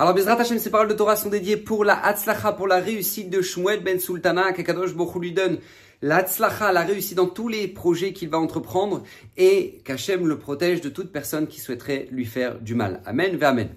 [0.00, 3.30] Alors, Bezrat Hashem, ces paroles de Torah sont dédiées pour la Hatzlacha, pour la réussite
[3.30, 5.58] de Shmuel Ben Sultana, qu'Akadosh Bokhu lui donne
[6.02, 9.02] la Hatzlacha, la réussite dans tous les projets qu'il va entreprendre
[9.36, 13.02] et qu'Hachem le protège de toute personne qui souhaiterait lui faire du mal.
[13.06, 13.70] Amen, Amen.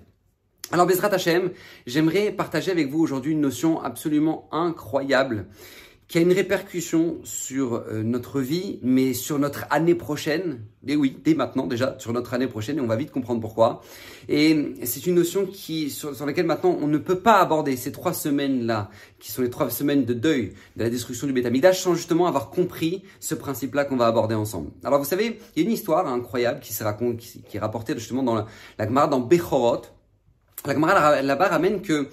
[0.72, 1.50] Alors, Bezrat Hashem,
[1.88, 5.48] j'aimerais partager avec vous aujourd'hui une notion absolument incroyable
[6.12, 10.60] qui a une répercussion sur euh, notre vie, mais sur notre année prochaine.
[10.86, 13.82] Et oui, dès maintenant déjà, sur notre année prochaine, et on va vite comprendre pourquoi.
[14.28, 18.12] Et c'est une notion qui, sur, laquelle maintenant on ne peut pas aborder ces trois
[18.12, 18.90] semaines-là,
[19.20, 22.50] qui sont les trois semaines de deuil de la destruction du Bétamidage, sans justement avoir
[22.50, 24.72] compris ce principe-là qu'on va aborder ensemble.
[24.84, 27.94] Alors vous savez, il y a une histoire incroyable qui, se raconte, qui, est rapportée
[27.94, 29.84] justement dans la, la Gemara, dans Bechorot.
[30.66, 32.10] La Gemara là-bas ramène que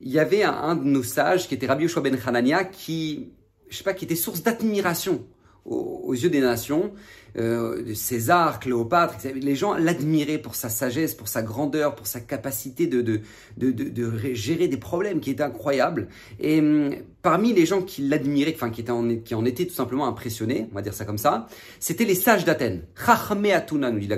[0.00, 3.32] il y avait un, de nos sages qui était Rabbi Yoshua ben Hanania qui,
[3.68, 5.24] je sais pas, qui était source d'admiration
[5.64, 6.92] aux, yeux des nations.
[7.38, 12.86] Euh, César, Cléopâtre, les gens l'admiraient pour sa sagesse, pour sa grandeur, pour sa capacité
[12.86, 13.20] de, de,
[13.56, 16.08] de, de, gérer des problèmes qui étaient incroyables.
[16.40, 19.74] Et hum, parmi les gens qui l'admiraient, enfin qui, étaient en, qui en étaient tout
[19.74, 21.46] simplement impressionnés, on va dire ça comme ça,
[21.80, 22.84] c'était les sages d'Athènes.
[22.94, 24.16] Chachme Atuna, nous dit la.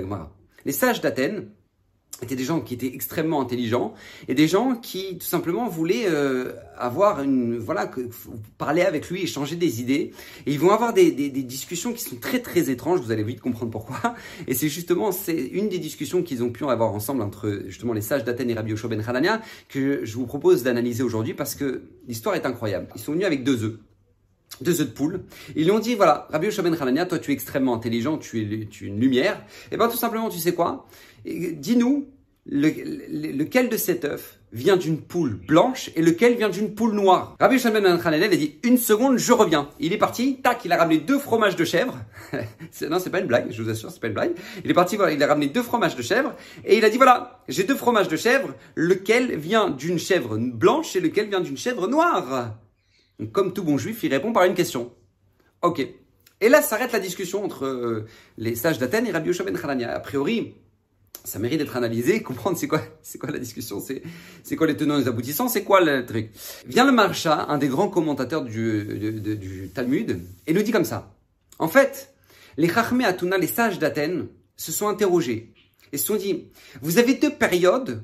[0.65, 1.47] Les sages d'Athènes,
[2.25, 3.93] étaient des gens qui étaient extrêmement intelligents
[4.27, 8.01] et des gens qui tout simplement voulaient euh, avoir une voilà que,
[8.57, 10.11] parler avec lui échanger des idées.
[10.45, 12.99] Et ils vont avoir des, des, des, discussions qui sont très très étranges.
[12.99, 14.15] Vous allez vite comprendre pourquoi.
[14.47, 18.01] Et c'est justement c'est une des discussions qu'ils ont pu avoir ensemble entre justement les
[18.01, 21.83] sages d'Athènes et Rabbi Yoshua ben Hanania que je vous propose d'analyser aujourd'hui parce que
[22.07, 22.87] l'histoire est incroyable.
[22.95, 23.79] Ils sont venus avec deux œufs
[24.61, 25.21] deux œufs de poule.
[25.55, 28.41] Ils lui ont dit, voilà, Rabbi Yoshua ben Hanania, toi tu es extrêmement intelligent, tu
[28.41, 29.35] es, tu es une lumière.
[29.71, 30.87] Et eh bien tout simplement, tu sais quoi?
[31.25, 32.07] Dis-nous
[32.45, 37.35] lequel de cet œuf vient d'une poule blanche et lequel vient d'une poule noire?
[37.39, 39.69] Rabbi Shimon ben a dit une seconde, je reviens.
[39.79, 41.97] Il est parti, tac, il a ramené deux fromages de chèvre.
[42.89, 44.31] non, c'est pas une blague, je vous assure, c'est pas une blague.
[44.63, 46.33] Il est parti, voilà, il a ramené deux fromages de chèvre
[46.65, 50.95] et il a dit voilà, j'ai deux fromages de chèvre, lequel vient d'une chèvre blanche
[50.95, 52.57] et lequel vient d'une chèvre noire?
[53.27, 54.91] Comme tout bon juif, il répond par une question.
[55.61, 55.85] Ok.
[56.41, 58.05] Et là s'arrête la discussion entre euh,
[58.37, 60.55] les sages d'Athènes et Rabbi Yoshua ben A priori,
[61.25, 64.97] ça mérite d'être analysé, comprendre c'est quoi, c'est quoi la discussion, c'est, quoi les tenants
[64.97, 66.31] et les aboutissants, c'est quoi le truc.
[66.65, 71.13] Vient le Marsha, un des grands commentateurs du, du, Talmud, et nous dit comme ça.
[71.59, 72.13] En fait,
[72.57, 75.53] les Chachmé Atuna, les sages d'Athènes, se sont interrogés
[75.91, 76.49] et se sont dit,
[76.81, 78.03] vous avez deux périodes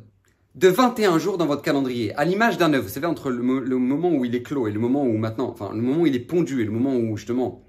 [0.56, 2.84] de 21 jours dans votre calendrier, à l'image d'un œuf.
[2.84, 5.72] Vous savez, entre le, moment où il est clos et le moment où maintenant, enfin,
[5.74, 7.64] le moment où il est pondu et le moment où justement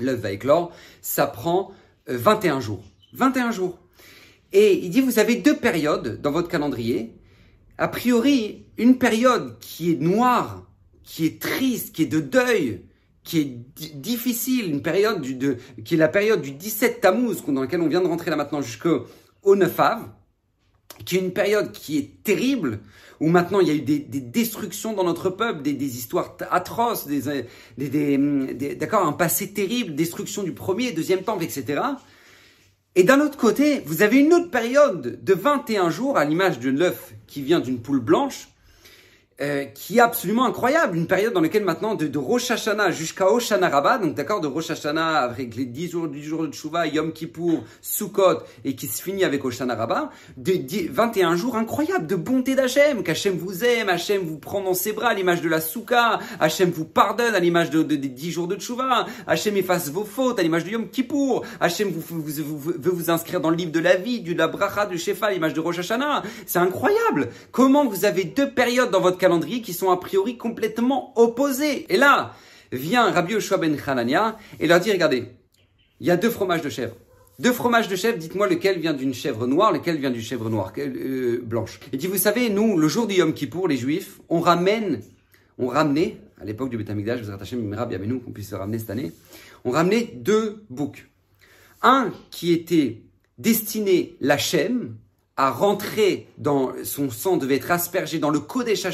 [0.00, 1.72] l'œuf va éclore, ça prend
[2.06, 2.84] 21 euh, jours.
[3.14, 3.78] 21 jours.
[4.52, 7.18] Et il dit, vous avez deux périodes dans votre calendrier.
[7.78, 10.66] A priori, une période qui est noire,
[11.02, 12.84] qui est triste, qui est de deuil,
[13.24, 17.62] qui est difficile, une période du, de, qui est la période du 17 Tammuz, dans
[17.62, 19.06] laquelle on vient de rentrer là maintenant jusqu'au
[19.44, 20.08] 9 Av,
[21.04, 22.80] qui est une période qui est terrible,
[23.20, 27.46] où maintenant il y a eu des, destructions dans notre peuple, des, histoires atroces, des,
[27.76, 31.82] des d'accord, un passé terrible, destruction du premier, deuxième temple, etc.
[32.94, 36.68] Et d'un autre côté, vous avez une autre période de 21 jours, à l'image de
[36.68, 38.48] l'œuf qui vient d'une poule blanche,
[39.40, 40.96] euh, qui est absolument incroyable.
[40.96, 44.46] Une période dans laquelle maintenant, de, de Rosh Hashanah jusqu'à Oshana Rabbah, donc d'accord, de
[44.46, 48.86] Rosh Hashanah avec les 10 jours, 10 jours de Tshuva, Yom Kippur, Sukkot, et qui
[48.86, 50.52] se finit avec Oshana Rabbah, de,
[50.90, 55.08] 21 jours incroyables de bonté d'Hachem, qu'Hachem vous aime, Hachem vous prend dans ses bras
[55.08, 58.56] à l'image de la Souka, Hachem vous pardonne à l'image de, des 10 jours de
[58.56, 62.90] Tshuva, Hachem efface vos fautes à l'image de Yom Kippur, Hachem vous, vous, vous, veut
[62.90, 65.54] vous inscrire dans le livre de la vie, du la bracha, du Shefa, à l'image
[65.54, 66.22] de Rosh Hashanah.
[66.46, 67.28] C'est incroyable.
[67.50, 71.86] Comment vous avez deux périodes dans votre calendrier qui sont a priori complètement opposés.
[71.94, 72.34] Et là,
[72.72, 75.28] vient Rabbi Yoshua ben Hanania et leur dit, regardez,
[76.00, 76.96] il y a deux fromages de chèvre.
[77.38, 80.72] Deux fromages de chèvre, dites-moi lequel vient d'une chèvre noire, lequel vient d'une chèvre noire,
[80.76, 81.78] euh, blanche.
[81.92, 85.02] Il dit, vous savez, nous, le jour du Yom Kippour, les Juifs, on ramène,
[85.56, 88.80] on ramenait, à l'époque du Beth Amikdash, vous attachez Mirab nous qu'on puisse le ramener
[88.80, 89.12] cette année,
[89.64, 91.08] on ramenait deux boucs.
[91.80, 93.02] Un qui était
[93.38, 94.96] destiné la Lachem,
[95.36, 98.86] à rentrer dans son sang devait être aspergé dans le Kodesh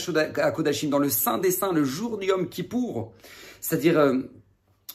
[0.54, 3.12] Kodashim, dans le Saint des Saints, le jour du Yom Kippour,
[3.60, 4.18] c'est-à-dire euh,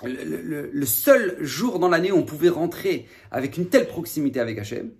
[0.03, 4.91] le, seul jour dans l'année où on pouvait rentrer avec une telle proximité avec Hachem.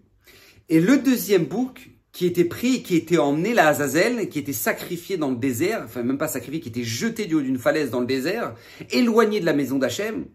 [0.70, 5.18] Et le deuxième bouc qui était pris, qui était emmené à Azazel, qui était sacrifié
[5.18, 8.02] dans le désert, enfin même pas sacrifié, qui était jeté du haut d'une falaise dans
[8.02, 8.54] le désert,
[8.92, 10.26] éloigné de la maison d'Hachem,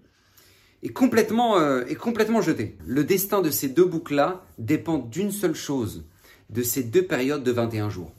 [0.82, 2.76] est complètement, euh, est complètement jeté.
[2.86, 6.04] Le destin de ces deux boucles-là dépend d'une seule chose,
[6.50, 8.12] de ces deux périodes de 21 jours.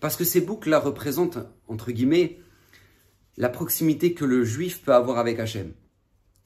[0.00, 2.38] Parce que ces boucles-là représentent, entre guillemets,
[3.36, 5.72] la proximité que le juif peut avoir avec Hachem.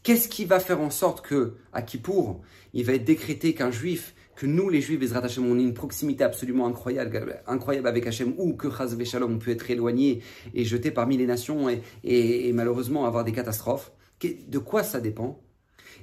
[0.02, 2.40] Qu'est-ce qui va faire en sorte que, à Kippour,
[2.72, 5.74] il va être décrété qu'un juif, que nous, les Juifs, Bezrat Hashem, on ait une
[5.74, 10.22] proximité absolument incroyable, incroyable avec Hashem, ou que Chaz Shalom, peut être éloigné
[10.54, 11.68] et jeté parmi les nations
[12.04, 13.90] et, malheureusement avoir des catastrophes?
[14.22, 15.40] De quoi ça dépend?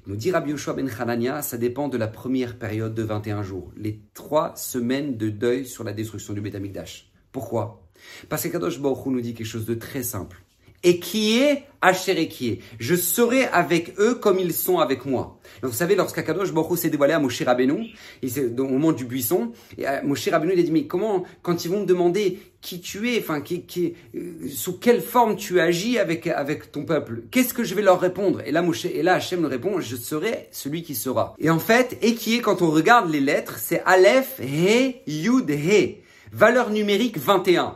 [0.08, 3.72] Nous dit Rabbi Yoshua ben Hanania, ça dépend de la première période de 21 jours,
[3.76, 6.58] les trois semaines de deuil sur la destruction du Beth
[7.32, 7.82] Pourquoi?
[8.30, 10.45] Parce que Kadosh Baruch nous dit quelque chose de très simple
[10.86, 12.60] et qui est Asher qui est.
[12.80, 15.40] Je serai avec eux comme ils sont avec moi.
[15.62, 17.92] Donc vous savez, lorsqu'Akadosh Baruch s'est dévoilé à Moshe Rabbeinu,
[18.58, 21.70] au moment du buisson, et euh, Moshe Rabbeinu il a dit, mais comment, quand ils
[21.70, 26.00] vont me demander qui tu es, enfin, qui, qui, euh, sous quelle forme tu agis
[26.00, 28.42] avec, avec ton peuple, qu'est-ce que je vais leur répondre?
[28.46, 31.36] Et là, Moshe, et là, Hachem nous répond, je serai celui qui sera.
[31.40, 35.50] Et en fait, et qui est, quand on regarde les lettres, c'est Aleph, He, Yud,
[35.50, 35.98] He.
[36.32, 37.76] Valeur numérique 21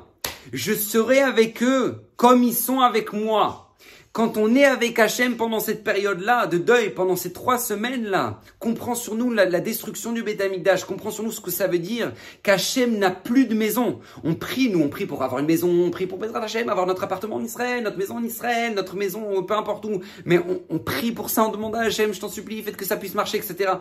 [0.53, 3.73] je serai avec eux comme ils sont avec moi.
[4.11, 8.93] Quand on est avec Hachem pendant cette période-là de deuil, pendant ces trois semaines-là, comprend
[8.93, 10.43] sur nous la, destruction du Beth
[10.85, 12.11] comprend sur nous ce que ça veut dire
[12.43, 14.01] qu'Hachem n'a plus de maison.
[14.25, 16.87] On prie, nous on prie pour avoir une maison, on prie pour Bezrat Hachem, avoir
[16.87, 20.61] notre appartement en Israël, notre maison en Israël, notre maison peu importe où, mais on,
[20.69, 23.15] on prie pour ça, on demande à Hachem, je t'en supplie, faites que ça puisse
[23.15, 23.75] marcher, etc.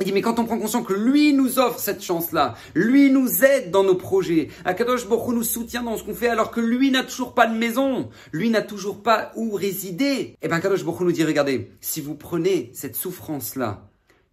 [0.00, 3.44] Il dit, mais quand on prend conscience que lui nous offre cette chance-là, lui nous
[3.44, 6.90] aide dans nos projets, Akadosh Baruch nous soutient dans ce qu'on fait alors que lui
[6.90, 11.00] n'a toujours pas de maison, lui n'a toujours pas où résider, eh bien Akadosh Baruch
[11.00, 13.87] nous dit, regardez, si vous prenez cette souffrance-là,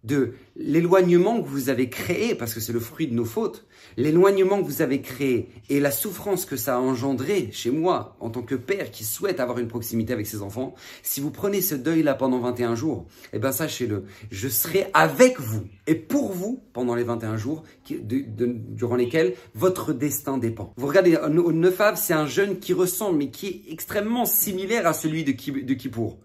[0.06, 3.66] de l'éloignement que vous avez créé, parce que c'est le fruit de nos fautes,
[3.96, 8.30] l'éloignement que vous avez créé et la souffrance que ça a engendré chez moi, en
[8.30, 11.74] tant que père qui souhaite avoir une proximité avec ses enfants, si vous prenez ce
[11.74, 16.94] deuil-là pendant 21 jours, eh ben sachez-le, je serai avec vous et pour vous pendant
[16.94, 20.72] les 21 jours durant lesquels votre destin dépend.
[20.76, 24.92] Vous regardez, au Neufave, c'est un jeune qui ressemble, mais qui est extrêmement similaire à
[24.92, 26.18] celui de, de Kippour.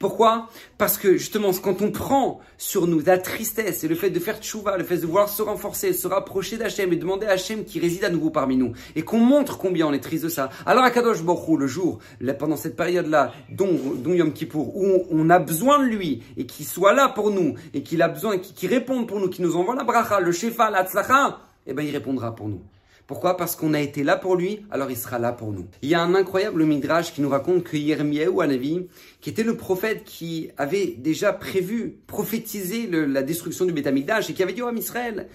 [0.00, 0.48] Pourquoi?
[0.78, 4.40] Parce que justement, quand on prend sur nous la tristesse et le fait de faire
[4.40, 7.78] tchouva, le fait de vouloir se renforcer, se rapprocher d'Hachem et demander à Hachem qui
[7.80, 10.48] réside à nouveau parmi nous, et qu'on montre combien on est triste de ça.
[10.64, 11.98] Alors à Kadosh Borou, le jour,
[12.38, 16.94] pendant cette période-là, dont, Yom Kippour, où on a besoin de lui, et qu'il soit
[16.94, 19.84] là pour nous, et qu'il a besoin, qu'il réponde pour nous, qu'il nous envoie la
[19.84, 22.62] bracha, le shefa, la tzlacha, eh ben il répondra pour nous.
[23.10, 23.36] Pourquoi?
[23.36, 25.66] Parce qu'on a été là pour lui, alors il sera là pour nous.
[25.82, 28.86] Il y a un incroyable midrash qui nous raconte que Yirmiyahu Anavi,
[29.20, 34.44] qui était le prophète qui avait déjà prévu, prophétisé la destruction du Betamikdash et qui
[34.44, 35.28] avait dit, oh Israël,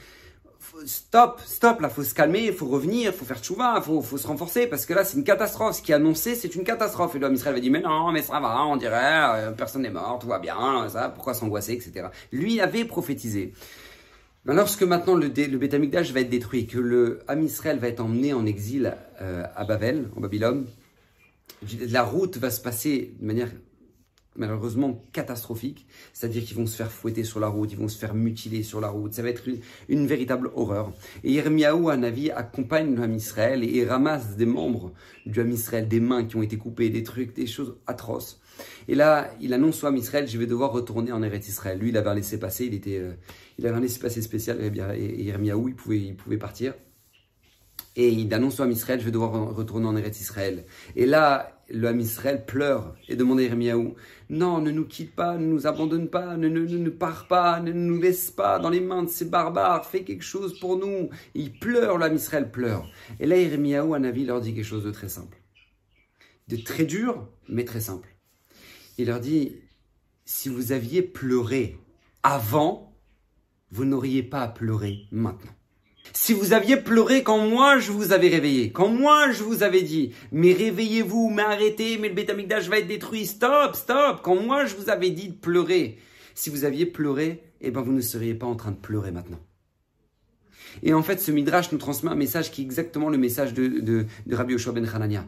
[0.86, 4.68] stop, stop, là, faut se calmer, faut revenir, faut faire tchouva, faut, faut se renforcer,
[4.68, 5.76] parce que là, c'est une catastrophe.
[5.76, 7.14] Ce qui est annoncé, c'est une catastrophe.
[7.16, 8.94] Et l'homme Israël avait dit, mais non, mais ça va, on dirait,
[9.36, 12.08] euh, personne n'est mort, tout va bien, ça, pourquoi s'angoisser, etc.
[12.32, 13.52] Lui avait prophétisé.
[14.46, 18.46] Lorsque maintenant le, le va être détruit, que le Ham Israël va être emmené en
[18.46, 20.66] exil euh, à Babel, en Babylone,
[21.90, 23.50] la route va se passer de manière
[24.36, 28.14] malheureusement catastrophique, c'est-à-dire qu'ils vont se faire fouetter sur la route, ils vont se faire
[28.14, 29.44] mutiler sur la route, ça va être
[29.88, 30.92] une, véritable horreur.
[31.24, 34.94] Et Yermiaou, un avis, accompagne le Ham Israël et, ramasse des membres
[35.26, 38.42] du Ham Israël, des mains qui ont été coupées, des trucs, des choses atroces.
[38.88, 41.80] Et là, il annonce Ham Israël, je vais devoir retourner en Eretz Israël.
[41.80, 42.98] Lui, il avait un laissé-passer, il était...
[42.98, 43.14] Euh,
[43.58, 46.74] il avait un laissez-passer spécial, et Yermiaou, il pouvait, il pouvait partir.
[47.96, 50.66] Et il annonce au Israël, je vais devoir retourner en Eretz Israël.
[50.98, 53.96] Et là, le Israël pleure et demande à Yermiaou,
[54.30, 57.72] non, ne nous quitte pas, ne nous abandonne pas, ne, ne, ne, pars pas, ne
[57.72, 61.10] nous laisse pas dans les mains de ces barbares, fais quelque chose pour nous.
[61.34, 62.90] il pleure, le Israël pleure.
[63.22, 65.38] Et là, Yermiaou, un avis, leur dit quelque chose de très simple.
[66.50, 68.15] De très dur, mais très simple.
[68.98, 69.56] Il leur dit,
[70.26, 71.78] si vous aviez pleuré
[72.24, 72.94] avant,
[73.72, 75.52] vous n'auriez pas à pleurer maintenant.
[76.14, 79.82] Si vous aviez pleuré quand moi je vous avais réveillé, quand moi je vous avais
[79.82, 84.66] dit, mais réveillez-vous, mais arrêtez, mais le bétamigdash va être détruit, stop, stop, quand moi
[84.66, 85.98] je vous avais dit de pleurer,
[86.34, 89.40] si vous aviez pleuré, eh ben vous ne seriez pas en train de pleurer maintenant.
[90.84, 93.68] Et en fait, ce midrash nous transmet un message qui est exactement le message de,
[93.68, 95.26] de, Rabbi Yoshua ben Hanania.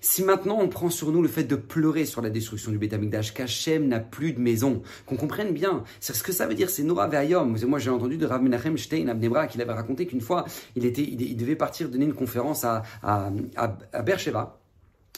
[0.00, 3.34] Si maintenant on prend sur nous le fait de pleurer sur la destruction du Betamikdash,
[3.34, 6.82] qu'Hachem n'a plus de maison, qu'on comprenne bien, c'est ce que ça veut dire, c'est
[6.82, 7.56] Nora Ve'ayom.
[7.66, 11.02] Moi j'ai entendu de Rav Menachem Stein Abnebra qu'il avait raconté qu'une fois il, était,
[11.02, 14.02] il, devait partir donner une conférence à, à, à, à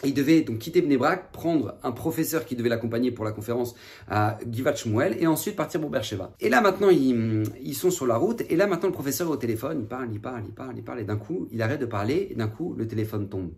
[0.05, 3.75] il devait donc quitter Bnebrak, prendre un professeur qui devait l'accompagner pour la conférence
[4.09, 6.35] à Givat Shmuel et ensuite partir pour Beersheba.
[6.40, 9.31] Et là maintenant ils, ils, sont sur la route et là maintenant le professeur est
[9.31, 11.81] au téléphone, il parle, il parle, il parle, il parle et d'un coup il arrête
[11.81, 13.52] de parler et d'un coup le téléphone tombe.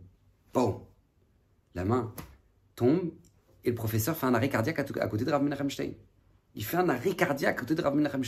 [0.54, 0.80] Bon,
[1.74, 2.14] la main
[2.74, 3.10] tombe
[3.64, 5.68] et le professeur fait un arrêt cardiaque à, côté de Rav Menachem
[6.54, 8.22] Il fait un arrêt cardiaque à côté de Rav Menachem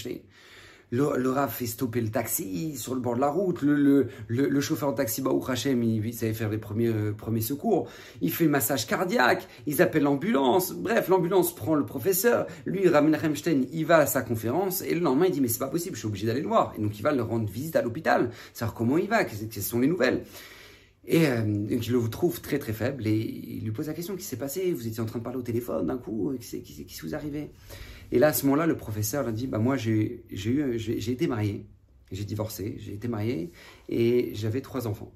[0.93, 3.63] le, Rav fait stopper le taxi sur le bord de la route.
[3.63, 7.89] Le, le, chauffeur de taxi, Baou Hachem, il, savait faire les premiers, euh, premiers secours.
[8.21, 9.49] Il fait le massage cardiaque.
[9.67, 10.73] Ils appellent l'ambulance.
[10.73, 12.47] Bref, l'ambulance prend le professeur.
[12.67, 14.83] Lui, Ramin Remstein, il va à sa conférence.
[14.83, 16.75] Et le lendemain, il dit, mais c'est pas possible, je suis obligé d'aller le voir.
[16.77, 18.31] Et donc, il va le rendre visite à l'hôpital.
[18.53, 20.25] Savoir comment il va, quelles sont les nouvelles.
[21.07, 24.27] Et euh, il le trouve très très faible et il lui pose la question, qu'est-ce
[24.27, 24.73] qui s'est passé?
[24.73, 27.51] Vous étiez en train de parler au téléphone d'un coup, qu'est-ce qui vous arrivait
[28.13, 31.67] et là, à ce moment-là, le professeur a dit, bah, moi, j'ai été marié,
[32.13, 33.51] j'ai divorcé, j'ai été marié,
[33.89, 35.15] et j'avais trois enfants.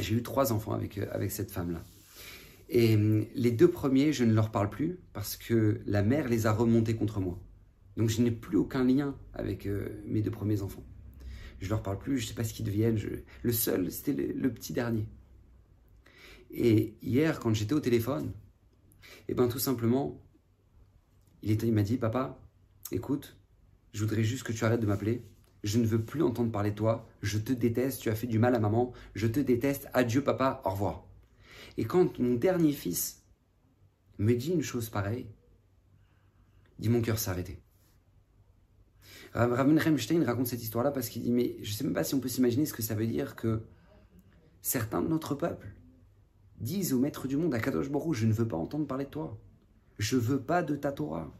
[0.00, 1.84] J'ai eu trois enfants avec, euh, cette femme-là.
[2.70, 6.46] Et hum, les deux premiers, je ne leur parle plus parce que la mère les
[6.46, 7.38] a remontés contre moi.
[7.98, 10.84] Donc je n'ai plus aucun lien avec euh, mes deux premiers enfants.
[11.60, 12.98] Je leur parle plus, je ne sais pas ce qu'ils deviennent.
[13.42, 15.06] Le seul, c'était le, petit dernier.
[16.50, 18.32] Et hier, quand j'étais au téléphone,
[19.28, 20.18] eh ben tout simplement,
[21.42, 22.38] il, m'a dit, papa,
[22.90, 23.36] écoute,
[23.92, 25.24] je voudrais juste que tu arrêtes de m'appeler.
[25.64, 27.08] Je ne veux plus entendre parler de toi.
[27.22, 28.00] Je te déteste.
[28.00, 28.92] Tu as fait du mal à maman.
[29.14, 29.88] Je te déteste.
[29.92, 30.60] Adieu, papa.
[30.64, 31.06] Au revoir.
[31.76, 33.22] Et quand mon dernier fils
[34.18, 35.26] me dit une chose pareille,
[36.78, 37.62] dit mon cœur s'est arrêté.
[39.34, 42.14] Raven Remstein raconte cette histoire-là parce qu'il dit Mais je ne sais même pas si
[42.14, 43.62] on peut s'imaginer ce que ça veut dire que
[44.60, 45.68] certains de notre peuple
[46.60, 49.10] disent au maître du monde, à Kadosh Borou, je ne veux pas entendre parler de
[49.10, 49.40] toi.
[49.98, 51.32] Je veux pas de ta Torah.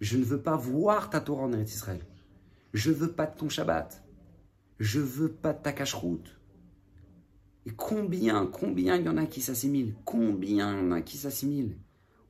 [0.00, 2.00] Je ne veux pas voir ta Torah en Eretz Israël.
[2.72, 4.04] Je veux pas de ton Shabbat.
[4.78, 6.38] Je veux pas de ta cache-route.
[7.66, 9.94] Et combien, combien il y en a qui s'assimilent?
[10.04, 11.76] Combien il y en a qui s'assimilent?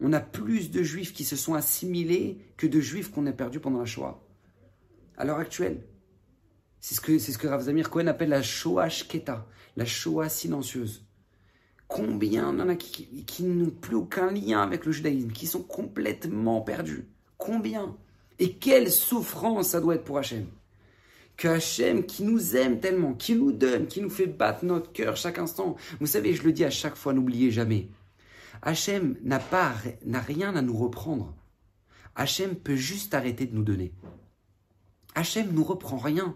[0.01, 3.61] On a plus de juifs qui se sont assimilés que de juifs qu'on a perdus
[3.61, 4.25] pendant la Shoah.
[5.17, 5.87] À l'heure actuelle.
[6.81, 11.08] C'est ce que, c'est Cohen appelle la Shoah Shketa, la Shoah silencieuse.
[11.89, 17.09] Combien en a qui, n'ont plus aucun lien avec le judaïsme, qui sont complètement perdus
[17.39, 17.97] Combien?
[18.39, 20.47] Et quelle souffrance ça doit être pour Hachem
[21.39, 25.17] que Hachem, qui nous aime tellement, qui nous donne, qui nous fait battre notre cœur
[25.17, 25.77] chaque instant.
[26.01, 27.89] Vous savez, je le dis à chaque fois, n'oubliez jamais.
[28.61, 29.73] Hachem n'a pas,
[30.05, 31.33] rien à nous reprendre.
[32.17, 33.93] Hachem peut juste arrêter de nous donner.
[35.15, 36.35] Hachem nous reprend rien.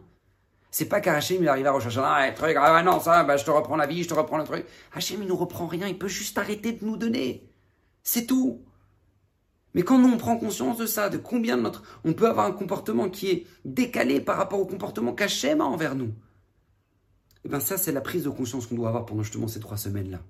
[0.72, 3.50] C'est pas qu'Hachem il arrive à rechercher un truc, ah non, ça, bah, je te
[3.50, 4.64] reprends la vie, je te reprends le truc.
[4.94, 7.46] Hachem il nous reprend rien, il peut juste arrêter de nous donner.
[8.02, 8.64] C'est tout.
[9.74, 11.82] Mais quand nous on prend conscience de ça, de combien de notre.
[12.04, 15.94] On peut avoir un comportement qui est décalé par rapport au comportement qu'Hachem a envers
[15.94, 16.08] nous.
[17.44, 19.60] Et eh bien ça, c'est la prise de conscience qu'on doit avoir pendant justement ces
[19.60, 20.20] trois semaines-là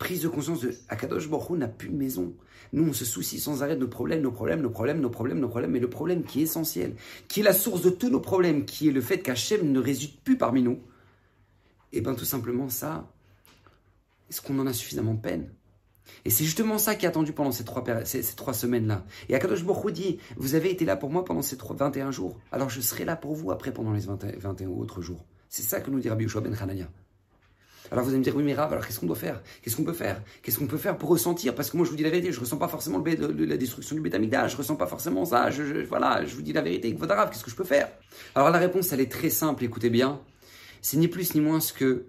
[0.00, 2.32] prise de conscience de Akadosh Baruch n'a plus de maison.
[2.72, 5.38] Nous, on se soucie sans arrêt de nos problèmes, nos problèmes, nos problèmes, nos problèmes,
[5.38, 6.96] nos problèmes, mais le problème qui est essentiel,
[7.28, 10.18] qui est la source de tous nos problèmes, qui est le fait qu'Hachem ne réside
[10.24, 10.80] plus parmi nous,
[11.92, 13.12] et eh bien tout simplement ça,
[14.30, 15.50] est-ce qu'on en a suffisamment peine?
[16.24, 19.04] Et c'est justement ça qui est attendu pendant ces trois, ces, trois semaines-là.
[19.28, 22.70] Et Akadosh Baruch dit, vous avez été là pour moi pendant ces 21 jours, alors
[22.70, 25.26] je serai là pour vous après pendant les 21 autres jours.
[25.50, 26.88] C'est ça que nous dit Rabbi Yoshua ben Hanania.
[27.90, 29.42] Alors vous allez me dire, oui, mais Rav, alors qu'est-ce qu'on doit faire?
[29.62, 30.22] Qu'est-ce qu'on peut faire?
[30.42, 31.54] Qu'est-ce qu'on peut faire pour ressentir?
[31.54, 33.96] Parce que moi, je vous dis la vérité, je ressens pas forcément le, la destruction
[33.96, 35.50] du bétamida, je ressens pas forcément ça.
[35.88, 36.96] Voilà, je vous dis la vérité.
[37.00, 37.88] Rav, qu'est-ce que je peux faire?
[38.34, 40.20] Alors la réponse, elle est très simple, écoutez bien.
[40.82, 42.06] C'est ni plus ni moins que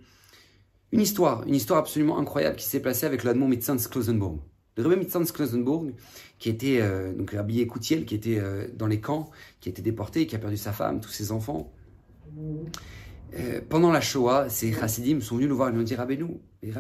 [0.92, 4.40] une histoire, une histoire absolument incroyable qui s'est passée avec l'Admon Mitzans Klosenburg.
[4.78, 5.94] Le Rebbe Klosenburg,
[6.40, 9.82] qui était euh, donc habillé Koutiel, qui était euh, dans les camps, qui a été
[9.82, 11.72] déporté, qui a perdu sa femme, tous ses enfants.
[13.34, 16.72] Euh, pendant la Shoah, ces chassidim sont venus nous voir et nous dire Rabbeinu, mais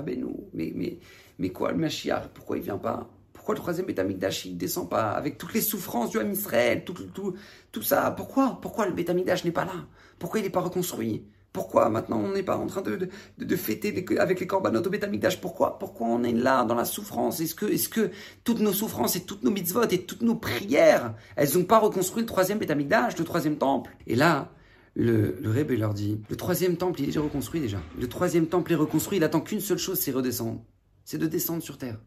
[0.53, 0.99] mais, mais,
[1.39, 3.09] mais quoi le Mashiach Pourquoi il vient pas?
[3.31, 6.93] Pourquoi le troisième Betamikdash il descend pas Avec toutes les souffrances du Ham Israël, tout,
[6.93, 7.35] tout,
[7.71, 8.59] tout ça, pourquoi?
[8.61, 9.85] Pourquoi le Betamikdash n'est pas là?
[10.19, 11.25] Pourquoi il n'est pas reconstruit?
[11.53, 14.89] Pourquoi maintenant on n'est pas en train de, de, de fêter avec les corbanotes au
[14.89, 17.39] Betamikdash Pourquoi Pourquoi on est là dans la souffrance?
[17.39, 18.11] Est-ce que, est que
[18.43, 22.21] toutes nos souffrances et toutes nos mitzvot et toutes nos prières, elles n'ont pas reconstruit
[22.21, 23.91] le troisième Betamikdash, le troisième temple?
[24.07, 24.51] Et là,
[24.95, 27.81] le, le leur dit, le troisième temple, il est déjà reconstruit déjà.
[27.99, 30.63] Le troisième temple est reconstruit, il attend qu'une seule chose, c'est redescendre.
[31.05, 31.99] C'est de descendre sur terre.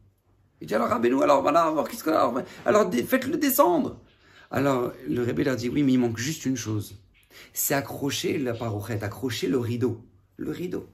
[0.60, 4.00] Il dit alors Rabbeinu, alors voilà, alors, qu'est-ce que, alors, alors faites-le descendre.
[4.50, 7.00] Alors le Rebbe leur dit, oui, mais il manque juste une chose.
[7.52, 10.00] C'est accrocher la parochette, accrocher le rideau.
[10.36, 10.88] Le rideau.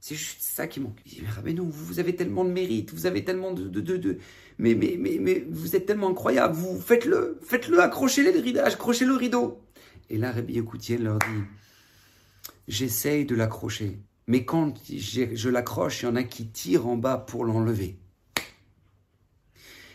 [0.00, 0.98] C'est juste ça qui manque.
[1.06, 3.68] Il dit, mais Rabbeinu, vous avez tellement de mérite, vous avez tellement de...
[3.68, 4.18] de, de,
[4.58, 9.04] mais, mais, mais, mais vous êtes tellement incroyable, vous faites-le, faites-le, accrochez le rideau, accrochez
[9.04, 9.60] le rideau.
[10.10, 10.62] Et là, Rabbi
[10.98, 11.42] leur dit,
[12.68, 17.18] j'essaye de l'accrocher, mais quand je l'accroche, il y en a qui tirent en bas
[17.18, 17.98] pour l'enlever.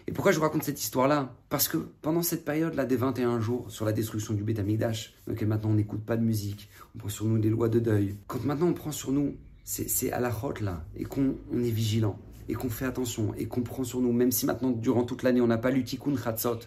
[0.10, 1.36] Et pourquoi je vous raconte cette histoire-là?
[1.50, 5.42] Parce que pendant cette période-là des 21 jours sur la destruction du Beth Amikdash, donc
[5.42, 8.16] maintenant on n'écoute pas de musique, on prend sur nous des lois de deuil.
[8.26, 9.36] Quand maintenant on prend sur nous,
[9.66, 13.64] c'est à la route là, et qu'on est vigilant, et qu'on fait attention, et qu'on
[13.64, 16.60] prend sur nous, même si maintenant durant toute l'année on n'a pas lu Tikkun Chatzot,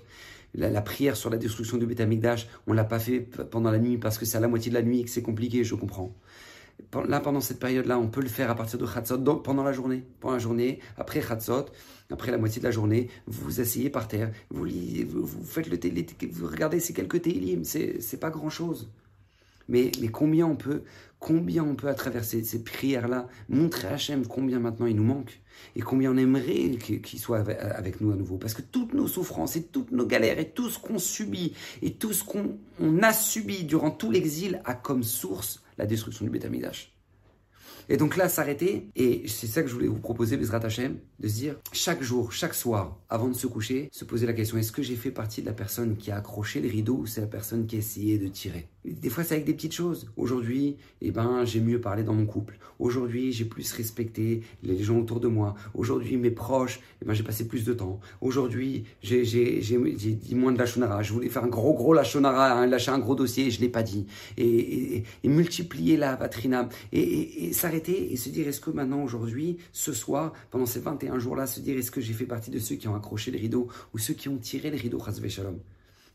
[0.55, 3.99] la, prière sur la destruction du Beth Amikdash, on l'a pas fait pendant la nuit
[3.99, 6.15] parce que c'est à la moitié de la nuit et que c'est compliqué, je comprends.
[7.09, 9.73] Là, pendant cette période-là, on peut le faire à partir de Chatzot, donc pendant la
[9.73, 10.05] journée.
[10.19, 11.67] Pendant la journée, après Chatzot,
[12.11, 14.67] après la moitié de la journée, vous vous asseyez par terre, vous,
[15.09, 18.91] vous, faites le télé, vous regardez ces quelques télim, c'est pas grand-chose.
[19.71, 20.83] Mais, combien on peut,
[21.21, 25.41] combien on peut à travers ces, prières-là montrer à Hachem combien maintenant il nous manque
[25.77, 28.37] et combien on aimerait qu'il soit avec nous à nouveau?
[28.37, 31.95] Parce que toutes nos souffrances et toutes nos galères et tout ce qu'on subit et
[31.95, 32.59] tout ce qu'on
[33.03, 36.93] a subi durant tout l'exil a comme source la destruction du Betamidash.
[37.91, 41.27] Et donc là, s'arrêter, et c'est ça que je voulais vous proposer, Bezrat Hashem, de
[41.27, 44.71] se dire, chaque jour, chaque soir, avant de se coucher, se poser la question, est-ce
[44.71, 47.27] que j'ai fait partie de la personne qui a accroché le rideau ou c'est la
[47.27, 48.69] personne qui a essayé de tirer?
[48.85, 50.11] Des fois, c'est avec des petites choses.
[50.17, 52.59] Aujourd'hui, eh ben, j'ai mieux parlé dans mon couple.
[52.79, 55.55] Aujourd'hui, j'ai plus respecté les gens autour de moi.
[55.75, 58.01] Aujourd'hui, mes proches, eh ben, j'ai passé plus de temps.
[58.23, 60.65] Aujourd'hui, j'ai dit moins de la
[61.03, 63.83] Je voulais faire un gros, gros lachonara, hein, lâcher un gros dossier, je l'ai pas
[63.83, 64.07] dit.
[64.39, 66.69] Et, multiplier la patrina.
[66.93, 71.47] Et, s'arrêter et se dire, est-ce que maintenant, aujourd'hui, ce soir, pendant ces 21 jours-là,
[71.47, 73.99] se dire, est-ce que j'ai fait partie de ceux qui ont accroché les rideaux ou
[73.99, 75.59] ceux qui ont tiré les rideaux, Shalom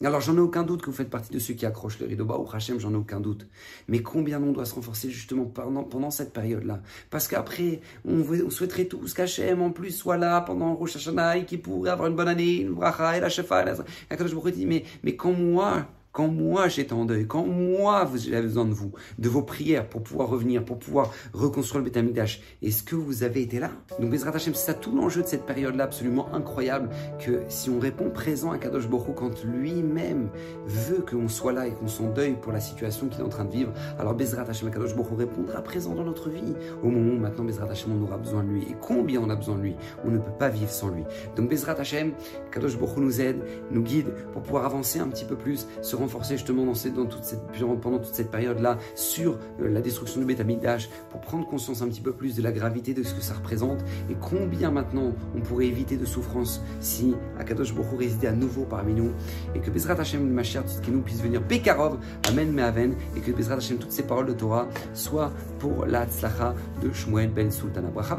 [0.03, 2.25] alors j'en ai aucun doute que vous faites partie de ceux qui accrochent le rideau
[2.25, 3.47] bas au Hachem, j'en ai aucun doute.
[3.87, 6.81] Mais combien on doit se renforcer justement pendant, cette période-là?
[7.09, 11.61] Parce qu'après, on, souhaiterait tous qu'Hachem en plus soit là pendant Rosh Hashanah et qu'il
[11.61, 13.61] pourrait avoir une bonne année, une bracha et la shefa.
[13.61, 14.51] Et la...
[14.51, 18.73] dis, mais, mais quand moi, quand moi j'étais en deuil, quand moi j'avais besoin de
[18.73, 23.23] vous, de vos prières pour pouvoir revenir, pour pouvoir reconstruire le Betamidash, est-ce que vous
[23.23, 23.71] avez été là?
[23.99, 27.79] Donc Bezrat Hashem, c'est ça tout l'enjeu de cette période-là absolument incroyable, que si on
[27.79, 30.29] répond présent à Kadosh Borou quand lui-même
[30.65, 33.43] veut qu'on soit là et qu'on s'en deuil pour la situation qu'il est en train
[33.43, 36.55] de vivre, alors Bezrat Hashem, Kadosh Borou répondra présent dans notre vie.
[36.81, 38.61] Au moment où maintenant Bezrat Hashem, on aura besoin de lui.
[38.61, 41.03] Et combien on a besoin de lui On ne peut pas vivre sans lui.
[41.35, 42.13] Donc Bezrat Hashem,
[42.53, 46.37] Kadosh Borou nous aide, nous guide pour pouvoir avancer un petit peu plus, se renforcer
[46.37, 51.47] justement dans, cette, pendant toute cette période-là sur euh, la destruction du Betamidash pour prendre
[51.47, 54.69] conscience un petit peu plus de la gravité de ce que ça représente et combien
[54.69, 59.11] maintenant on pourrait éviter de souffrance si Akadosh Baruch résidait à nouveau parmi nous
[59.55, 61.97] et que Bezrat Hashem ma chère qui nous puisse venir Pekarov,
[62.29, 66.53] Amen Mehaven et que Bezrat Hashem toutes ces paroles de Torah soient pour la tzlacha
[66.83, 67.89] de Shmuel Ben Sultana.
[67.89, 68.15] Bracha